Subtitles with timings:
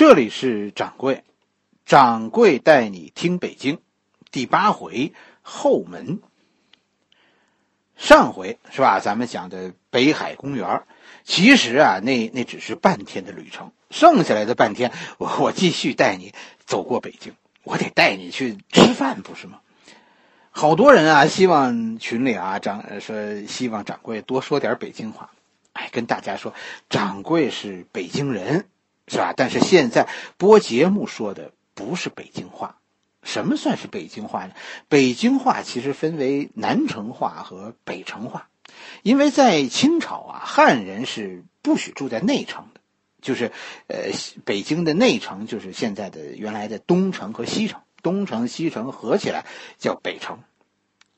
[0.00, 1.24] 这里是掌柜，
[1.84, 3.80] 掌柜带你听北京，
[4.30, 6.20] 第八回后门。
[7.98, 8.98] 上回是吧？
[8.98, 10.84] 咱们讲的北海公园，
[11.22, 16.32] 其实啊，那那只是半天的旅程，剩下来的半天，我我继续带你
[16.64, 19.60] 走过北京，我得带你去吃饭，不是吗？
[20.50, 25.30] 好多人啊，希望群里啊，掌说希望掌柜多说点北京话，
[25.74, 26.54] 哎，跟大家说，
[26.88, 28.64] 掌柜是北京人。
[29.10, 29.34] 是吧？
[29.36, 32.76] 但是现在播节目说的不是北京话，
[33.24, 34.52] 什么算是北京话呢？
[34.88, 38.48] 北京话其实分为南城话和北城话，
[39.02, 42.80] 因为在清朝啊，汉人是不许住在内城的，
[43.20, 43.50] 就是
[43.88, 44.12] 呃，
[44.44, 49.44] 北京的内城就是现在的原来的东城和西城，东城西城合起来
[49.76, 50.38] 叫北城，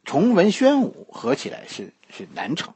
[0.05, 2.73] 崇文宣武合起来是是南城，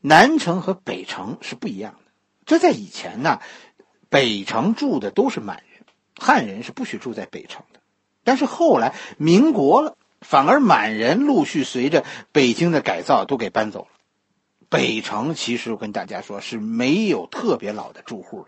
[0.00, 2.10] 南城和北城是不一样的。
[2.46, 3.40] 这在以前呢。
[4.14, 5.84] 北城住的都是满人，
[6.16, 7.80] 汉人是不许住在北城的。
[8.22, 13.88] 但是后来民国了，反而满人陆续随着北京的改造都给搬走了。
[14.68, 18.46] 北城其实我跟大家说是没有特别老的住户了。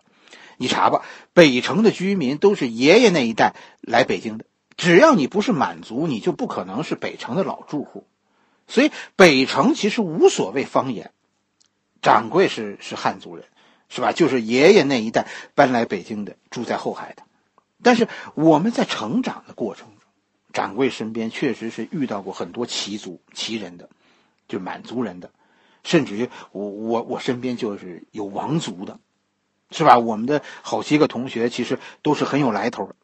[0.56, 4.44] 你查吧，北城的居民都是爷爷那一代来北京的。
[4.76, 8.06] 只要你不是满族，你就不可能是北城的老住户。
[8.68, 11.10] 所以北城其实无所谓方言。
[12.02, 13.46] 掌柜是是汉族人。
[13.88, 14.12] 是吧？
[14.12, 17.22] 就是爷爷那一代搬来北京的，住在后海的。
[17.82, 20.08] 但是我们在成长的过程中，
[20.52, 23.88] 掌柜身边确实是遇到过很多旗族、旗人的，
[24.48, 25.30] 就满族人的，
[25.84, 28.98] 甚至于我我我身边就是有王族的，
[29.70, 29.98] 是吧？
[29.98, 32.94] 我们的好些个同学其实都是很有来头的，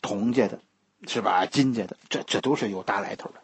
[0.00, 0.60] 佟家的，
[1.06, 1.46] 是吧？
[1.46, 3.34] 金家的，这这都是有大来头的。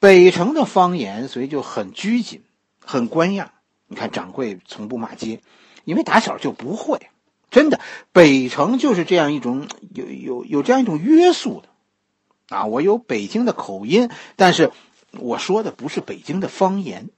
[0.00, 2.42] 北城的方言所以就很拘谨，
[2.84, 3.52] 很官样。
[3.86, 5.40] 你看掌柜从不骂街。
[5.84, 7.08] 因为打小就不会，
[7.50, 7.80] 真的，
[8.12, 14.70] 北城就是这样一种有有有这样一种约束的，啊，我有北京的口音，但是
[15.12, 17.10] 我说的不是北京的方言，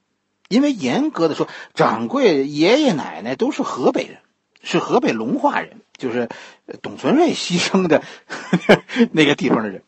[0.48, 4.18] 因为严格的说，掌柜爷爷奶奶都是河北人，
[4.62, 6.28] 是河北隆化人，就是
[6.82, 8.02] 董存瑞牺牲的
[9.12, 9.82] 那个地方的人。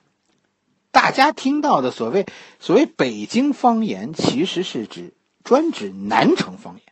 [0.92, 2.24] 大家听到的所谓
[2.58, 5.12] 所谓北京方言，其实是指
[5.44, 6.82] 专指南城方言。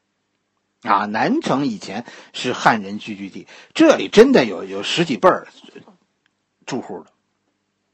[0.85, 5.49] 啊，南城以前是汉人聚居地，这里真的有有十几辈儿
[6.67, 7.07] 住户的。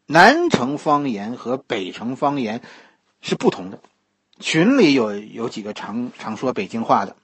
[0.06, 2.60] 南城方言和北城方言
[3.20, 3.80] 是不同的。
[4.40, 7.14] 群里有有几个常常说北京话的，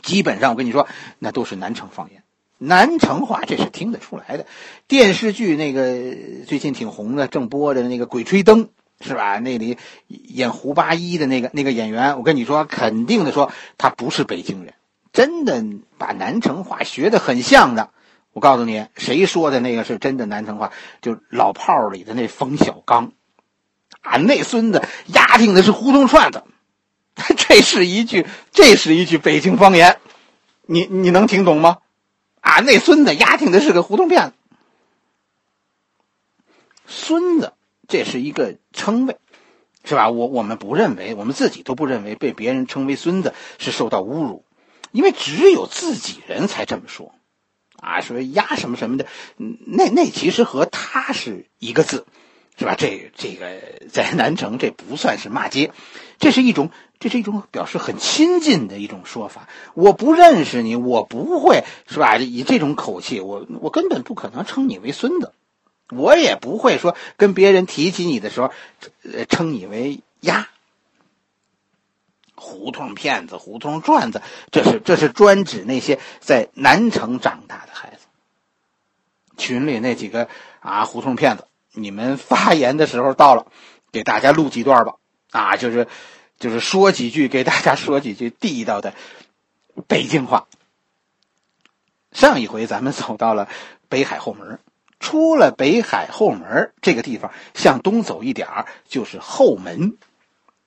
[0.00, 0.86] 基本上我跟你说，
[1.18, 2.22] 那都是南城方言。
[2.58, 4.46] 南城话这是听得出来的。
[4.86, 8.66] 电视剧那个最近挺红的，正播着那个《鬼吹灯》。
[9.02, 9.38] 是吧？
[9.38, 9.76] 那里
[10.06, 14.74] 演胡八一的那个那个演员，我跟你说，肯定的说，他不是北京人，
[15.12, 15.62] 真的
[15.98, 17.90] 把南城话学的很像的。
[18.32, 20.72] 我告诉你，谁说的那个是真的南城话？
[21.02, 23.12] 就老炮儿里的那冯小刚，
[24.00, 26.44] 啊，那孙子压听的是胡同串子，
[27.36, 29.98] 这是一句，这是一句北京方言，
[30.62, 31.78] 你你能听懂吗？
[32.40, 34.32] 啊，那孙子压听的是个胡同骗子，
[36.86, 37.52] 孙子。
[37.92, 39.18] 这是一个称谓，
[39.84, 40.08] 是吧？
[40.08, 44.46] 我我们不认为，我们自己都不认为被别人称为孙子是受到侮辱，
[44.92, 47.14] 因为只有自己人才这么说，
[47.76, 49.04] 啊，说呀什么什么的，
[49.36, 52.06] 那那其实和他是一个字，
[52.56, 52.76] 是吧？
[52.78, 53.60] 这这个
[53.90, 55.70] 在南城这不算是骂街，
[56.18, 59.50] 这是一种这是一种表示很亲近的一种说法。
[59.74, 62.16] 我不认识你，我不会是吧？
[62.16, 65.34] 以这种口气，我我根本不可能称你为孙子。
[65.94, 68.50] 我也不会说跟别人提起你的时候，
[69.12, 70.48] 呃，称你为丫。
[72.34, 74.20] 胡同骗子、胡同转子，
[74.50, 78.06] 这是这是专指那些在南城长大的孩子。
[79.36, 83.46] 群里那几个啊，胡同骗子，你们发言的时候到了，
[83.92, 84.96] 给大家录几段吧。
[85.30, 85.86] 啊，就是
[86.38, 88.92] 就是说几句，给大家说几句地道的
[89.86, 90.48] 北京话。
[92.10, 93.48] 上一回咱们走到了
[93.88, 94.58] 北海后门。
[95.02, 98.48] 出了北海后门这个地方，向东走一点
[98.88, 99.98] 就是后门。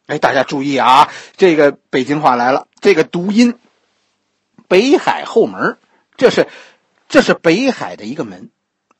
[0.06, 3.58] 哎，大家注意啊，这个北京话来了，这个读音
[4.70, 5.80] “北海后门”，
[6.16, 6.48] 这是
[7.08, 8.52] 这是北海的一个门，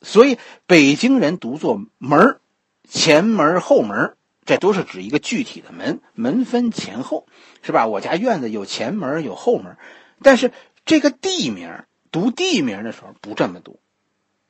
[0.02, 2.40] 所以北京人读作门
[2.88, 7.26] 前门、后门，这都是指一个具体的门，门分前后，
[7.62, 7.86] 是吧？
[7.86, 9.76] 我家院子有前门有后门，
[10.22, 10.50] 但是
[10.84, 13.78] 这个地名读地名的时候不这么读。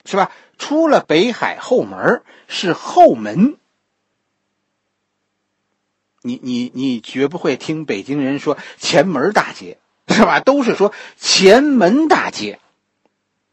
[0.06, 0.31] 是吧？
[0.56, 3.56] 出了北海后门是后门，
[6.23, 10.41] 你你你绝不会听北京人说前门大街，是吧？
[10.41, 12.58] 都是说前门大街，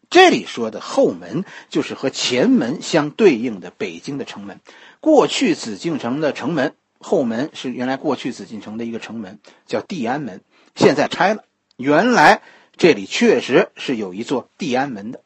[0.09, 4.61] 这里说的后门，就是和前门相对应的北京的城门。
[5.01, 10.41] 过去紫禁城的城门后门是原来过去紫禁城的一个城门，叫地安门，
[10.73, 11.43] 现在拆了。
[11.75, 12.41] 原来
[12.77, 15.21] 这里确实是有一座地安门的。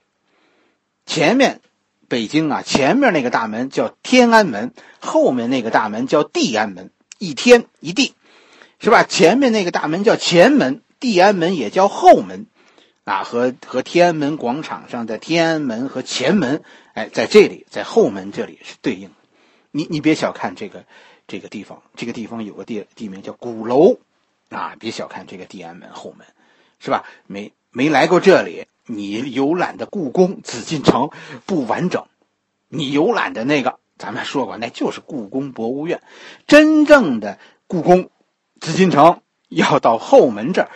[1.07, 1.61] 前面
[2.07, 8.13] 北京啊，前面那个大门叫天安门，后面那个大门叫地安门，一天一地，
[8.79, 9.03] 是吧？
[9.03, 12.45] 前面那个大门叫前门，地安门也叫后门，
[13.05, 16.61] 啊，和和天安门广场上的天安门和前门，
[16.93, 19.15] 哎，在这里，在后门这里是对应的。
[19.71, 20.85] 你你别小看这个
[21.27, 23.99] 这个地方，这个地方有个地地名叫鼓楼，
[24.49, 26.27] 啊，别小看这个地安门后门，
[26.79, 27.03] 是吧？
[27.27, 31.11] 没没来过这里，你游览的故宫、紫禁城
[31.45, 32.07] 不完整。
[32.69, 36.01] 你游览的那个，咱们说过，那就是故宫博物院。
[36.47, 37.37] 真正的
[37.67, 38.09] 故宫、
[38.59, 40.71] 紫禁城要到后门这儿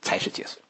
[0.00, 0.62] 才是解锁。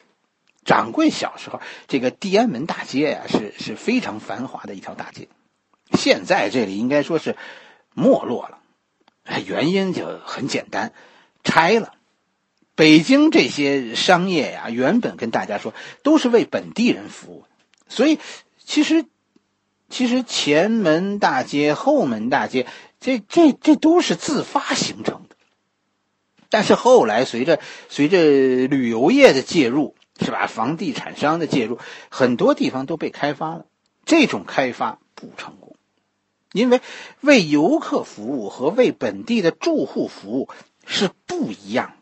[0.64, 5.28] 掌柜小时候，这个地安门大街呀，是是非常繁华的一条大街。
[5.92, 7.36] 现在这里应该说是
[7.94, 8.58] 没落了，
[9.46, 10.92] 原因就很简单，
[11.44, 11.94] 拆了。
[12.74, 17.44] 北京这些商业呀，原本跟大家说都是为本地人服务，
[17.88, 18.18] 所以
[18.64, 19.04] 其实
[19.90, 22.66] 其实前门大街、后门大街，
[22.98, 25.36] 这这这都是自发形成的。
[26.48, 28.18] 但是后来随着随着
[28.66, 30.46] 旅游业的介入，是吧？
[30.46, 31.78] 房地产商的介入，
[32.10, 33.66] 很多地方都被开发了。
[34.04, 35.76] 这种开发不成功。
[36.52, 36.82] 因为
[37.20, 40.50] 为游客服务和为本地的住户服务
[40.84, 41.94] 是不一样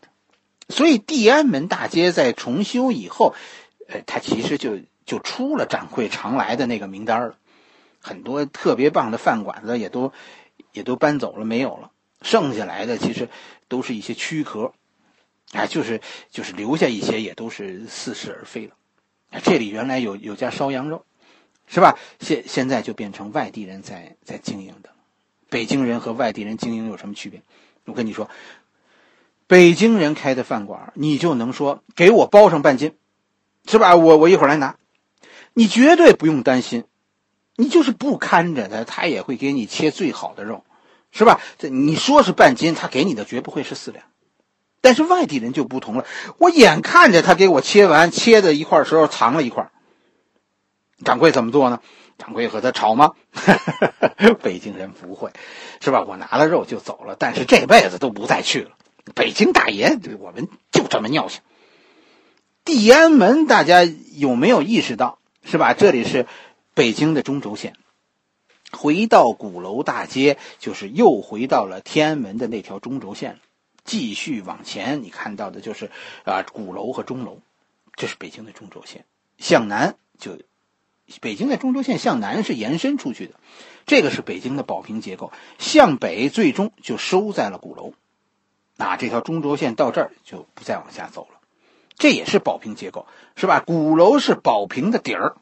[0.71, 3.35] 所以地安门大街在重修以后，
[3.87, 7.35] 呃，它其实就就出了展会常来的那个名单了。
[7.99, 10.11] 很多特别棒的饭馆子也都
[10.73, 11.91] 也都搬走了，没有了。
[12.21, 13.29] 剩下来的其实
[13.67, 14.73] 都是一些躯壳，
[15.51, 16.01] 哎，就是
[16.31, 18.73] 就是留下一些也都是似是而非了。
[19.43, 21.05] 这里原来有有家烧羊肉。
[21.67, 21.97] 是吧？
[22.19, 24.89] 现现在就变成外地人在在经营的，
[25.47, 27.41] 北京人和外地人经营有什么区别？
[27.85, 28.29] 我跟你说，
[29.51, 32.95] 北京人开的饭馆，你就能说给我包上半斤，
[33.67, 33.97] 是吧？
[33.97, 34.77] 我我一会儿来拿，
[35.51, 36.85] 你绝对不用担心，
[37.57, 40.63] 你就是不看着他，他也会给你切最好的肉，
[41.11, 41.41] 是吧？
[41.57, 44.05] 这你说是半斤，他给你的绝不会是四两。
[44.79, 46.05] 但是外地人就不同了，
[46.37, 49.69] 我眼看着他给我切完，切的一块时候藏了一块。
[51.03, 51.81] 掌柜怎么做呢？
[52.17, 53.11] 掌柜和他吵吗？
[54.41, 55.29] 北京人不会，
[55.81, 56.05] 是吧？
[56.07, 58.71] 我拿了肉就走了，但是这辈子都不再去了。
[59.15, 61.41] 北京大爷，对我们就这么尿性。
[62.63, 65.19] 地安门，大家有没有意识到？
[65.43, 65.73] 是吧？
[65.73, 66.27] 这里是
[66.73, 67.73] 北京的中轴线，
[68.71, 73.39] 回到鼓楼大街，就是又回到了天安门的那条中轴线
[73.83, 75.89] 继续往前，你看到的就是
[76.23, 77.39] 啊鼓楼和钟楼，
[77.95, 79.05] 这是北京的中轴线。
[79.37, 80.37] 向南就。
[81.19, 83.33] 北京的中轴线向南是延伸出去的，
[83.85, 85.33] 这个是北京的保平结构。
[85.59, 87.93] 向北最终就收在了鼓楼，
[88.83, 91.37] 那这条中轴线到这儿就不再往下走了，
[91.99, 93.05] 这也是保平结构，
[93.35, 93.59] 是吧？
[93.59, 95.35] 鼓楼是保平的底儿，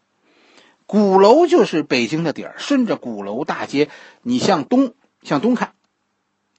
[0.85, 2.55] 鼓楼就是北京的底儿。
[2.57, 3.89] 顺着鼓楼大街，
[4.23, 4.93] 你向东
[5.23, 5.71] 向东看，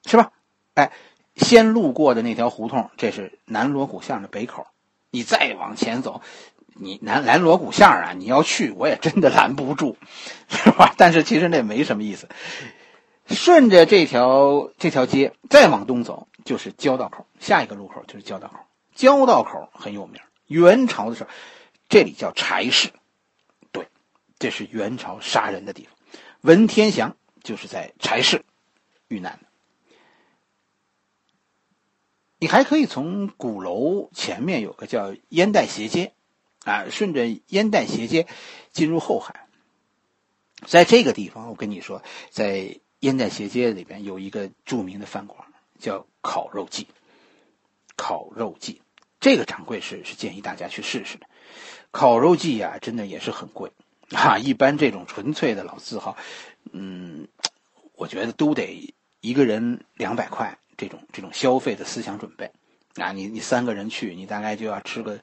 [0.06, 0.32] 是吧？
[0.72, 0.90] 哎，
[1.36, 4.66] 先路过的那条胡同，这是南锣鼓巷的北口，
[5.10, 6.22] 你再往前走。
[6.72, 9.98] 你南南锣鼓巷啊，你要去，我也真的拦不住，
[10.48, 10.94] 是吧？
[10.96, 12.26] 但是其实那没什么意思。
[13.30, 18.58] 顺着这条这条街再往东走，就是交道口，下一个路口就是交道口。
[18.94, 21.30] 交道口很有名，元朝的时候，
[21.88, 22.90] 这里叫柴市，
[23.72, 23.88] 对，
[24.38, 25.94] 这是元朝杀人的地方。
[26.42, 28.44] 文天祥就是在柴市
[29.08, 29.48] 遇难的。
[32.38, 36.12] 你还可以从鼓楼前面有个叫烟袋斜街。
[36.66, 38.26] 啊，顺着烟袋斜街
[38.70, 39.46] 进入后海，
[40.66, 45.46] 在这个地方，我跟你说，在烟袋斜街里边有一个著名的饭馆，
[45.78, 46.86] 叫烤肉记。
[47.96, 48.80] 烤肉记，
[49.20, 51.26] 这个掌柜是是建议大家去试试的。
[51.90, 53.72] 烤肉记呀，真的也是很贵
[54.12, 54.38] 啊。
[54.38, 56.16] 一般这种纯粹的老字号，
[56.72, 57.28] 嗯，
[57.94, 62.52] 我觉得都得一个人两百块这种这种消费的思想准备
[62.94, 63.12] 啊。
[63.12, 65.20] 你你三个人去，你大概就要吃个。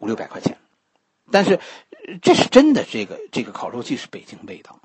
[0.00, 0.56] 五六百块钱，
[1.32, 1.58] 但是
[2.22, 2.84] 这是真的。
[2.88, 4.80] 这个这个烤肉季是北京味道，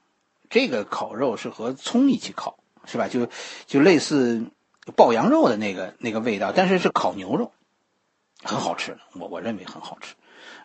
[0.53, 3.07] 这个烤肉是和葱一起烤，是吧？
[3.07, 3.27] 就
[3.65, 4.45] 就类似
[4.95, 7.51] 爆羊肉的那个那个味道，但是是烤牛肉，
[8.43, 8.99] 很好吃。
[9.13, 10.13] 我我认为很好吃。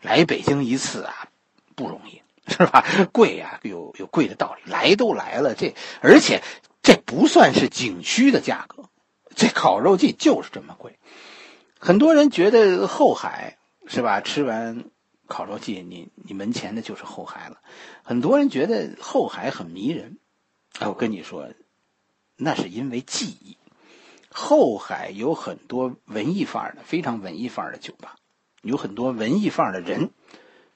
[0.02, 1.28] 来北京一次啊，
[1.74, 2.20] 不容易，
[2.52, 2.84] 是吧？
[3.12, 4.70] 贵呀，有有贵的道理。
[4.70, 6.42] 来都来了，这而且
[6.82, 8.84] 这不算是景区的价格，
[9.34, 10.98] 这烤肉季就是这么贵。
[11.78, 13.54] 很多人觉得后海。
[13.90, 14.20] 是吧？
[14.20, 14.84] 吃完
[15.28, 17.60] 考州记，你你门前的就是后海了。
[18.02, 20.18] 很多人觉得后海很迷人，
[20.80, 21.48] 哎，我跟你说，
[22.36, 23.56] 那是因为记忆。
[24.30, 28.16] 后海有很多文艺范儿的，非常文艺范儿的酒吧，
[28.62, 30.10] 有很多文艺范儿的人，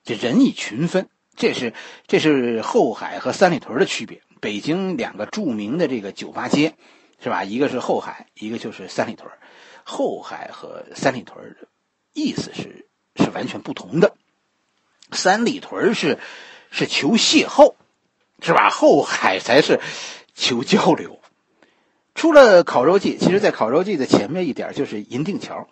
[0.04, 1.75] 这人以群分，这是
[2.06, 4.23] 这是后海和三里屯的区别。
[4.40, 6.75] 北京两个著名的这个酒吧街，
[7.21, 7.44] 是吧？
[7.44, 9.30] 一个是后海，一个就是三里屯。
[9.85, 11.68] 后海和三里屯的
[12.12, 14.16] 意思是是完全不同的。
[15.12, 16.19] 三里屯是
[16.71, 17.75] 是求邂逅，
[18.40, 18.71] 是吧？
[18.71, 19.81] 后海才是
[20.35, 21.21] 求交流。
[22.14, 25.69] 出了烤肉季，其实，在烤肉季的前面一点就是银锭桥。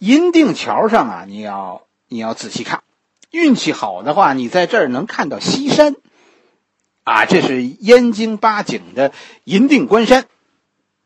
[0.00, 2.82] 银锭桥上啊，你要你要仔细看，
[3.30, 5.94] 运气好的话，你在这儿能看到西山。
[7.04, 9.12] 啊，这是燕京八景的
[9.44, 10.26] 银锭关山。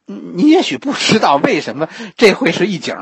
[0.07, 2.97] 你也许不知道为什么这会是一景，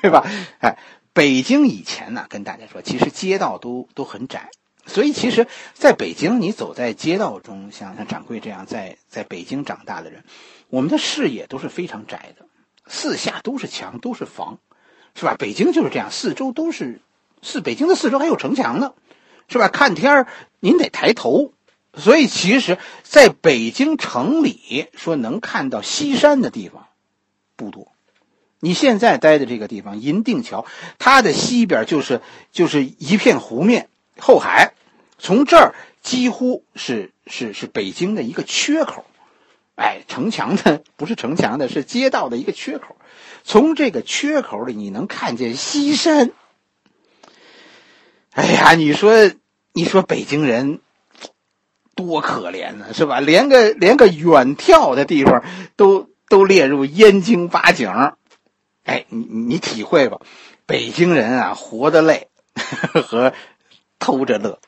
[0.00, 0.28] 对吧？
[0.58, 0.78] 哎，
[1.16, 4.50] 北京以前呢，跟大家说，其实街道都都很窄，
[4.84, 10.24] 所以其实在北京，你走在街道中，像像掌柜这样在在北京长大的人。
[10.68, 12.44] 我们的视野都是非常窄的，
[12.86, 14.58] 四下都是墙，都是房，
[15.14, 15.36] 是吧？
[15.38, 17.00] 北京就是这样，四周都是，
[17.40, 18.92] 是北京的四周还有城墙呢，
[19.48, 19.68] 是吧？
[19.68, 20.26] 看天儿
[20.60, 21.54] 您得抬头，
[21.94, 26.88] 所以其实在北京城里说能看到西山的地方
[27.56, 27.95] 不多。
[28.60, 30.64] 你现在待的这个地方银锭桥，
[30.98, 32.20] 它的西边就是
[32.52, 34.72] 就是一片湖面后海，
[35.18, 39.04] 从这儿几乎是是是北京的一个缺口。
[39.74, 42.96] 哎，城墙的不是城墙的，是街道的一个缺口。
[43.44, 46.30] 从这个缺口里，你能看见西山。
[48.30, 49.30] 哎呀，你说，
[49.74, 50.80] 你说北京人
[51.94, 53.20] 多可怜呢，是吧？
[53.20, 55.44] 连个连个远眺的地方
[55.76, 57.92] 都都列入燕京八景。
[58.86, 60.20] 哎，你你体会吧，
[60.64, 62.28] 北京人啊，活得累
[63.04, 63.34] 和
[63.98, 64.58] 偷着乐。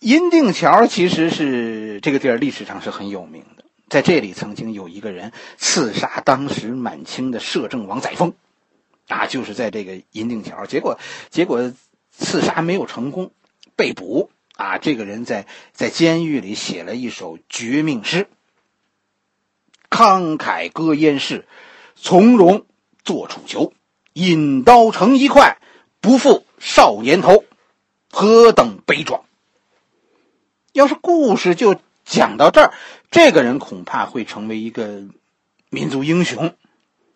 [0.00, 8.32] 银锭桥其实是这个地儿历史上是很有名的，在这里曾经有一个人刺杀当时满清的摄政王载沣，
[9.08, 10.98] 啊，就是在这个银锭桥，结果
[11.30, 11.72] 结果
[12.10, 13.30] 刺杀没有成功，
[13.76, 18.26] 被捕啊，这个人在在监狱里写了一首绝命诗：
[19.88, 21.46] 慷慨歌燕市，
[22.02, 22.64] 从容
[23.04, 23.72] 做楚囚，
[24.14, 25.58] 引刀成一块，
[26.00, 27.44] 不负少年头，
[28.10, 29.24] 何等悲壮！
[30.72, 32.72] 要是故事就讲到这儿，
[33.10, 35.02] 这个人恐怕会成为一个
[35.68, 36.54] 民族英雄，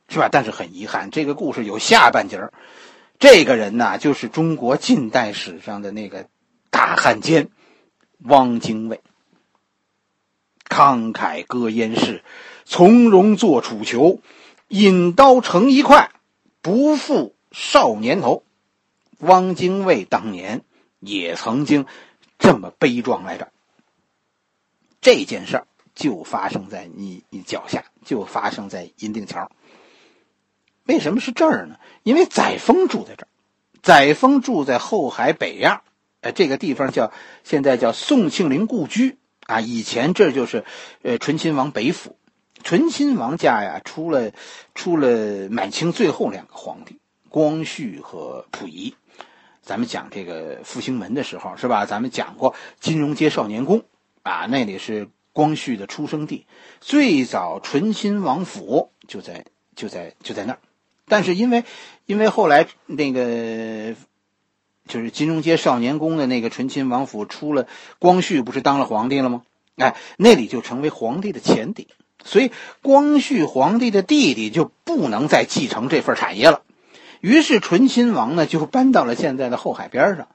[0.08, 0.28] 是吧？
[0.30, 2.52] 但是很遗憾，这个故事有下半截儿。
[3.18, 6.28] 这个人呢，就是中国近代史上的那个
[6.70, 7.48] 大汉奸
[8.18, 9.00] 汪精卫。
[10.68, 12.22] 慷慨歌燕市，
[12.64, 14.20] 从容做楚囚，
[14.68, 16.10] 引刀成一块，
[16.60, 18.42] 不负少年头。
[19.18, 20.62] 汪精卫当年
[21.00, 21.86] 也曾经。
[22.36, 23.52] 这么悲壮来着，
[25.00, 29.50] 这件事儿就发生在你你脚下，就发生在银锭桥。
[30.84, 31.76] 为什么是这儿呢？
[32.02, 33.28] 因为载沣住在这儿，
[33.82, 35.80] 载沣住在后海北院，
[36.20, 37.12] 呃，这个地方叫
[37.44, 39.16] 现在叫宋庆龄故居
[39.46, 39.60] 啊。
[39.60, 40.64] 以前这就是
[41.02, 42.18] 呃醇亲王北府，
[42.64, 44.32] 醇亲王家呀出了
[44.74, 48.94] 出了满清最后两个皇帝光绪和溥仪。
[49.60, 51.84] 咱们讲这个复兴门的时候，是吧？
[51.84, 53.84] 咱们讲过金融街少年宫，
[54.22, 56.46] 啊，那里是光绪的出生地，
[56.80, 59.44] 最早醇亲王府就在
[59.76, 60.58] 就在就在那儿。
[61.06, 61.64] 但是因为
[62.06, 63.94] 因为后来那个
[64.88, 67.66] 就是金融街少年宫的那个醇亲王府出了
[67.98, 69.42] 光绪，不是当了皇帝了吗？
[69.76, 71.88] 哎，那里就成为皇帝的前邸，
[72.24, 72.50] 所以
[72.82, 76.62] 光绪皇帝的弟弟就不能再继承这份产业了。
[77.20, 80.28] 于是醇亲王呢就搬到了现在的后海边上，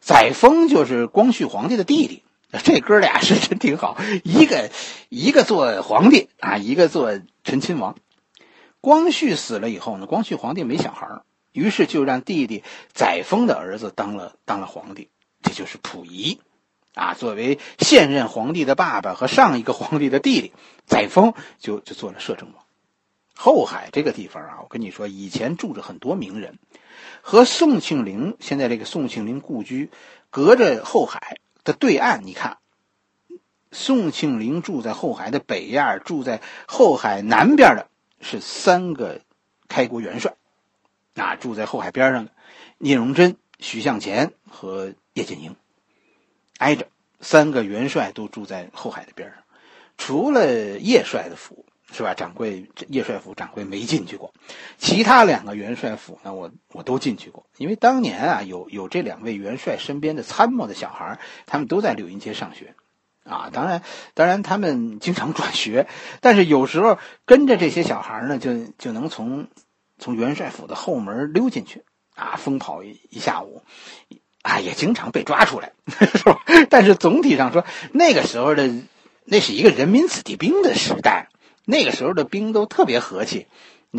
[0.00, 2.22] 载沣就是光绪皇帝的弟弟，
[2.64, 4.70] 这哥俩是真挺好，一个
[5.08, 7.96] 一个做皇帝啊，一个做醇亲王。
[8.80, 11.22] 光绪死了以后呢，光绪皇帝没小孩
[11.52, 15.08] 于是就让弟弟载沣的儿子当了当了皇帝，
[15.42, 16.40] 这就是溥仪，
[16.94, 20.52] 啊，作为现任皇帝的爸爸和上一个皇帝的弟弟，
[20.86, 22.64] 载沣就就做了摄政王。
[23.34, 26.58] 后海这个地方啊，我跟你说，以前住着很多名人，
[27.22, 29.90] 和宋庆龄现在这个宋庆龄故居
[30.28, 32.26] 隔着后海的对岸。
[32.26, 32.58] 你看，
[33.72, 37.88] 宋庆龄住在后海的北院，住在后海南边的
[38.20, 39.22] 是三个
[39.66, 40.34] 开国元帅，
[41.14, 42.32] 啊，住在后海边上的
[42.76, 45.56] 聂荣臻、徐向前和叶剑英，
[46.62, 46.86] 挨着
[47.20, 49.38] 三个元帅都住在后海的边上，
[49.98, 51.66] 除了叶帅的府。
[51.94, 52.14] 是吧？
[52.14, 54.32] 掌柜叶帅府掌柜没进去过，
[54.78, 57.44] 其他两个元帅府呢，我我都进去过。
[57.58, 62.74] 因为当年啊，有有这两位元帅身边的参谋的小孩，他们都在柳荫街上学，
[63.24, 63.82] 啊，当然
[64.14, 65.86] 当然他们经常 转学，
[66.22, 69.48] 但是有时候跟着这些小孩呢，就就能从
[69.98, 73.62] 从元帅府的后门溜进去，啊，疯跑一一下午，
[74.42, 75.72] 啊，也经常被抓出来，
[76.68, 78.70] 但是总体上说，那个时候的
[79.24, 81.28] 那是一个人民子弟兵的时代。
[81.64, 83.46] 那个时候的兵都特别和气，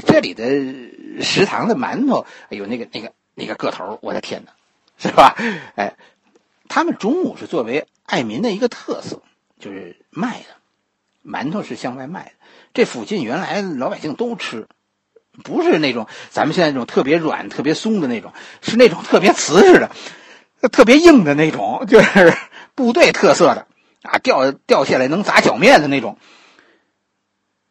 [0.05, 0.43] 这里的
[1.23, 4.51] 食堂的馒头，哎呦，那个那个那个个头，我的天哪，
[4.97, 5.33] 是吧？
[5.77, 5.95] 哎，
[6.67, 9.21] 他们中午是作为爱民的一个特色，
[9.61, 10.47] 就是卖的，
[11.25, 12.31] 馒头是向外卖的。
[12.73, 14.67] 这附近原来老百姓都吃，
[15.41, 19.89] 不是那种咱们现在这种特别软、特别松的那种，是那种特别瓷实的、
[20.69, 22.33] 特别硬的那种，就是
[22.75, 23.67] 部队特色的
[24.01, 26.17] 啊，掉掉下来能砸脚面的那种。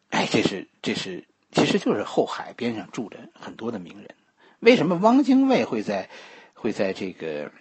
[0.09, 4.15] 哎，这是这是，其实就是后海边上住着很多的名人。
[4.59, 6.09] 为什么汪精卫会在
[6.53, 7.51] 会在这个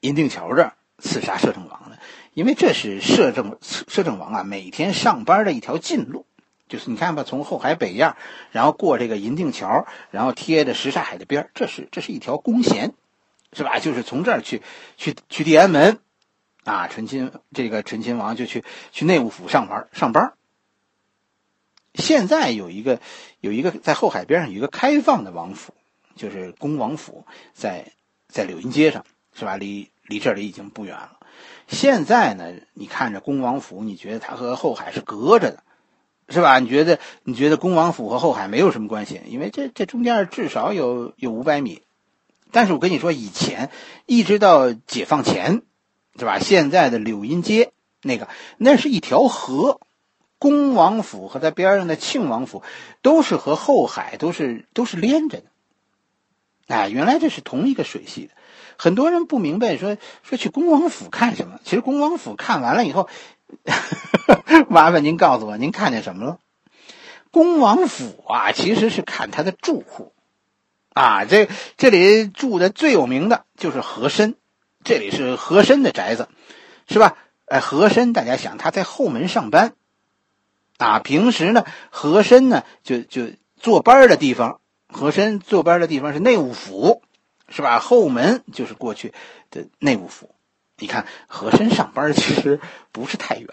[0.00, 1.96] 银锭桥这儿刺杀摄政王呢？
[2.34, 6.26] 因为这是摄政摄政王啊每天上班的一条近路。
[6.68, 8.14] 就是你看吧，从后海北沿，
[8.52, 12.94] 然后过这个银锭桥，然后贴着什刹海的边这是这是一条公弦，
[13.52, 13.78] 是吧？
[13.80, 14.62] 就是从这儿去
[14.96, 15.98] 去去地安门
[16.64, 20.34] 啊，醇亲这个醇亲王就去去内务府上班上班。
[21.94, 23.00] 现在有一个，
[23.40, 25.74] 有一个在后海边上有一个开放的王府，
[26.14, 27.92] 就是恭王府，在
[28.28, 29.04] 在柳荫街上，
[29.34, 29.56] 是吧？
[29.56, 31.18] 离离这里已经不远了。
[31.66, 35.64] 现在呢，你看着恭王府，你觉得它和后海是隔着的，
[36.28, 36.60] 是吧？
[36.60, 41.82] 你觉得你觉得恭王府和后海没有什么关系，因为这这中间至少有有五百米。
[42.52, 43.70] 但是我跟你说，以前
[44.06, 45.62] 一直到解放前，
[46.18, 46.38] 是吧？
[46.38, 48.28] 现在的柳荫街那个，
[48.58, 49.80] 那是一条河。
[50.42, 52.62] 恭王府和在边上的庆王府，
[53.02, 55.44] 都是和后海都是都是连着的。
[56.66, 58.30] 哎，原来这是同一个水系的。
[58.78, 61.60] 很多人不明白，说说去恭王府看什么？
[61.62, 63.10] 其实恭王府看完了以后，
[64.70, 66.38] 麻烦您告诉我，您看见什么了？
[67.30, 70.14] 恭王府啊，其实是看他的住户。
[70.92, 74.34] 啊，这这里住的最有名的就是和珅，
[74.84, 76.28] 这里是和珅的宅子，
[76.88, 77.16] 是吧？
[77.46, 79.74] 哎，和珅，大家想他在后门上班。
[80.78, 87.02] 啊，平时呢，和珅呢就就坐班的地方，和珅坐班的地方是内务府，
[87.48, 87.78] 是吧？
[87.80, 89.12] 后门就是过去
[89.50, 90.34] 的内务府。
[90.78, 92.58] 你看和珅上班其实
[92.92, 93.48] 不是太远。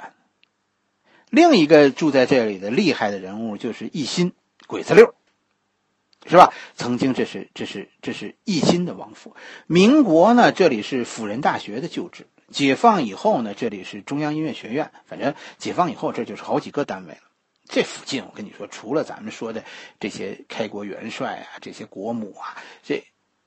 [1.30, 4.32] 另一个住在这里的厉害的人物就是奕欣，
[4.66, 5.14] 鬼子六，
[6.28, 6.54] 是吧？
[6.76, 9.36] 曾经这是这是这是一心的王府。
[9.66, 12.28] 民国呢，这里是辅仁大学的旧址。
[12.50, 14.92] 解放以后呢，这里是中央音乐学院。
[15.06, 17.20] 反正解放以后，这就是好几个单位了。
[17.70, 19.64] 这附近，我跟你说，除了咱们说的
[20.00, 23.04] 这些开国元帅啊，这些国母啊，这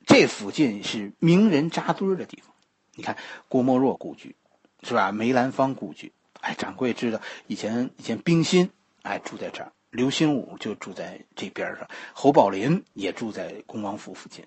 [0.07, 2.55] 这附近是名人扎堆的地方。
[2.95, 3.17] 你看
[3.49, 4.37] 郭沫若故居，
[4.83, 5.13] 是吧？
[5.13, 14.45] 梅兰芳故居，哎，掌柜知道以前以前冰心哎住在这儿，刘心武就住在这边上，侯宝林也住在恭王府附近，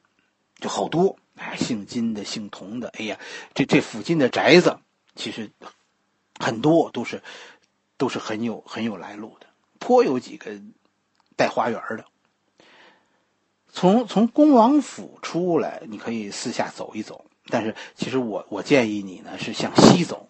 [0.60, 1.18] 就好多。
[1.36, 3.20] 哎，姓金的、姓童的，哎呀，
[3.54, 4.78] 这这附近的宅子，
[5.16, 5.50] 其实
[6.40, 7.24] 很多都是
[7.98, 9.48] 都是很有很有来路的，
[9.80, 10.62] 颇有几个
[11.36, 12.06] 带花园的。
[13.72, 20.30] 从从恭王府出来，你可以四下走一走，但是其实我我建议你呢是向西走，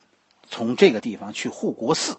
[0.49, 2.17] 从这个地方去护国寺。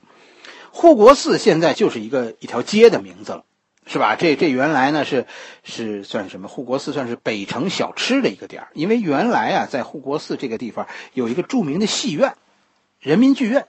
[0.74, 3.44] 护国寺现在就是一个一条街的名字了。
[3.86, 4.16] 是吧？
[4.16, 5.26] 这这原来呢是
[5.62, 6.48] 是算什么？
[6.48, 12.34] 护国寺算是北城小吃的一个点，因为原来啊在护国寺这个地方有一个著名的戏院，
[12.98, 13.68] 人民剧院，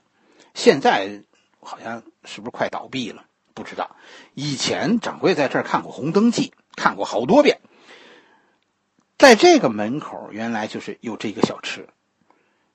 [0.54, 1.22] 现在
[1.60, 3.26] 好像是不是快倒闭了？
[3.52, 3.94] 不知道。
[4.32, 7.60] 以前掌柜在这儿看过《红灯记》，看过好多遍。
[9.18, 11.90] 在这个门口原来就是有这个小吃，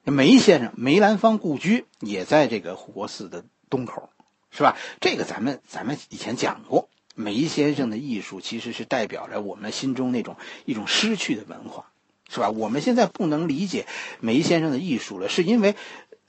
[0.03, 4.11] 梅先生梅兰芳故居也在这个护国寺的东口，
[4.51, 4.77] 是吧？
[4.99, 6.89] 这个咱们咱们以前讲过。
[7.13, 11.91] 梅先生的艺术其实是代表着我们心中那种一种失去的文化，
[12.29, 12.49] 是吧？
[12.49, 13.85] 我们现在不能理解
[14.21, 15.75] 梅先生的艺术了，是因为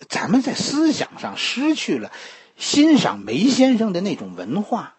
[0.09, 2.11] 咱们在思想上失去了
[2.57, 4.97] 欣赏梅先生的那种文化。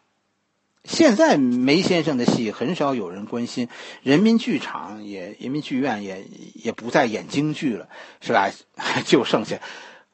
[0.85, 3.67] 现在梅先生的戏很少有人关心，
[4.03, 7.89] 人民剧场也人民剧院也也不再演京剧了，
[8.21, 8.49] 是吧？
[9.05, 9.59] 就剩下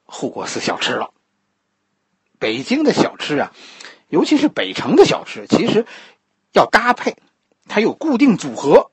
[0.04, 1.14] 护国寺小吃了。
[2.40, 3.52] 北京的小吃啊。
[4.10, 5.86] 尤其是北城的小吃，其实
[6.52, 7.16] 要搭配，
[7.68, 8.90] 它有固定组合。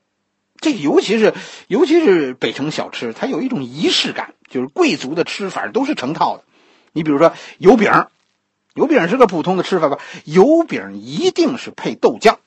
[0.59, 1.33] 这尤其是
[1.67, 6.43] 尤其是北城小吃，它有一种仪式感，就是贵族的吃法都是成套的。
[6.91, 7.91] 你比如说油饼，
[8.75, 9.97] 油饼是个普通的吃法吧？
[10.23, 12.37] 油饼一定是配豆浆，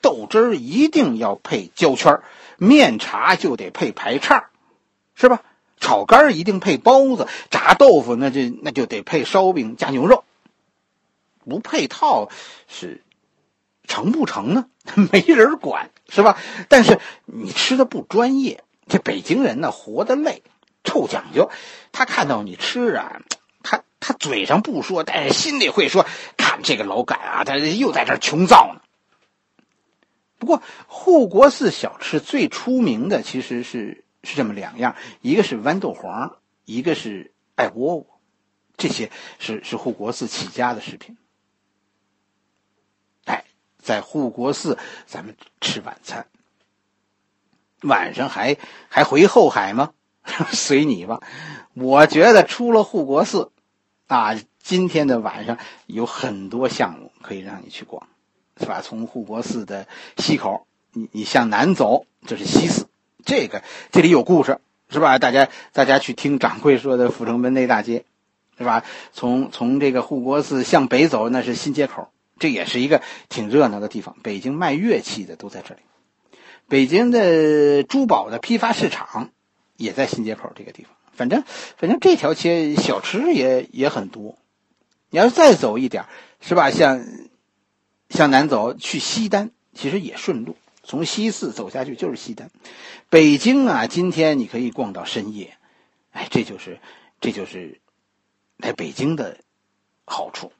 [0.00, 2.20] 豆汁儿一定要配焦圈
[2.56, 4.48] 面茶就得配排叉，
[5.14, 5.42] 是吧？
[5.82, 10.24] 炒肝一定配包子，炸豆腐那就那就得配烧饼加牛肉，
[11.44, 12.30] 不配套
[12.68, 13.02] 是
[13.86, 14.66] 成不成呢？
[15.12, 16.38] 没人管，是吧？
[16.70, 20.42] 但是你吃的不专业，这北京人呢活得累，
[20.84, 21.50] 臭讲究，
[21.92, 23.20] 他看到你吃啊。
[24.04, 26.04] 他嘴上不说，但是心里会说
[26.36, 28.80] ：“看这个老杆啊，他又在这穷造呢。”
[30.40, 38.06] 不过护国寺小吃最出名的其实是是这么两样，一个是豌豆黄，一个是艾窝窝，
[38.76, 41.16] 这些是是护国寺起家的食品。
[43.24, 43.44] 哎，
[43.78, 46.26] 在护国寺咱们吃晚餐，
[47.82, 48.56] 晚上还
[48.88, 49.92] 还回后海吗？
[50.52, 51.20] 随你吧。
[51.74, 53.50] 我觉得出了护国寺。
[54.08, 55.56] 啊，今天的晚上
[55.86, 58.06] 有很多项目可以让你去逛，
[58.58, 58.82] 是吧？
[58.82, 62.88] 从护国寺的西口，你你向南走就是西寺，
[63.24, 64.58] 这个这里有故事，
[64.88, 65.18] 是吧？
[65.18, 68.04] 大家大家去听掌柜说的阜成门内大街，
[68.58, 68.84] 是吧？
[69.12, 72.08] 从从这个护国寺向北走，那是新街口，
[72.38, 74.16] 这也是一个挺热闹的地方。
[74.22, 75.80] 北京卖乐器的都在这里，
[76.68, 79.30] 北京的珠宝的批发市场
[79.76, 80.92] 也在新街口这个地方。
[81.12, 81.44] 反正，
[81.76, 84.36] 反正这条街小吃也也很多。
[85.10, 86.06] 你要再走一点，
[86.40, 86.70] 是吧？
[86.70, 87.04] 向
[88.08, 92.50] 向南走去西单，其实也顺路，从西四走下去就是西单。
[93.08, 95.56] 北京啊，今天你可以逛到深夜，
[96.10, 96.80] 哎，这就是
[97.20, 97.80] 这就是
[98.56, 99.38] 来北京的
[100.04, 100.52] 好处。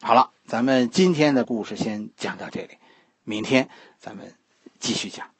[0.00, 2.78] 好了，咱们今天的故事先讲到这里，
[3.24, 4.34] 明天咱们
[4.78, 5.30] 继续讲。